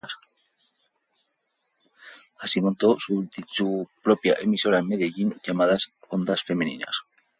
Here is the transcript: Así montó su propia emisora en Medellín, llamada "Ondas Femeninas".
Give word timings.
Así 2.39 2.59
montó 2.59 2.97
su 2.99 3.87
propia 4.01 4.33
emisora 4.41 4.79
en 4.79 4.87
Medellín, 4.87 5.39
llamada 5.43 5.77
"Ondas 6.09 6.41
Femeninas". 6.41 7.03